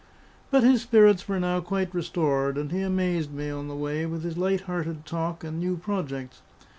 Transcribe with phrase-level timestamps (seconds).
[0.49, 4.23] But his spirits were now quite restored; and he amazed me, on the way, with
[4.23, 6.41] his light hearted talk and new projects.